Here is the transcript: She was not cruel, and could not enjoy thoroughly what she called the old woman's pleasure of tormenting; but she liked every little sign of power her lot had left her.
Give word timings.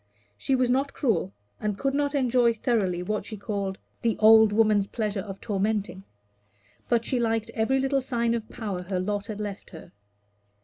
She 0.35 0.55
was 0.55 0.71
not 0.71 0.93
cruel, 0.93 1.31
and 1.59 1.77
could 1.77 1.93
not 1.93 2.15
enjoy 2.15 2.55
thoroughly 2.55 3.03
what 3.03 3.23
she 3.23 3.37
called 3.37 3.77
the 4.01 4.17
old 4.17 4.51
woman's 4.51 4.87
pleasure 4.87 5.19
of 5.19 5.39
tormenting; 5.39 6.05
but 6.89 7.05
she 7.05 7.19
liked 7.19 7.51
every 7.53 7.79
little 7.79 8.01
sign 8.01 8.33
of 8.33 8.49
power 8.49 8.81
her 8.81 8.99
lot 8.99 9.27
had 9.27 9.39
left 9.39 9.69
her. 9.69 9.91